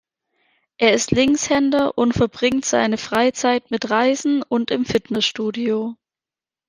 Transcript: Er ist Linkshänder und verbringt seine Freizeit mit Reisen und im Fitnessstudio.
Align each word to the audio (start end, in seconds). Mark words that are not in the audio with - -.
Er 0.79 0.93
ist 0.95 1.11
Linkshänder 1.11 1.95
und 1.95 2.13
verbringt 2.13 2.65
seine 2.65 2.97
Freizeit 2.97 3.69
mit 3.69 3.91
Reisen 3.91 4.41
und 4.41 4.71
im 4.71 4.83
Fitnessstudio. 4.83 5.95